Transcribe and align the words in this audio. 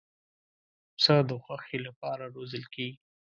پسه 0.95 1.15
د 1.27 1.29
غوښې 1.43 1.77
لپاره 1.87 2.23
روزل 2.35 2.63
کېږي. 2.73 2.97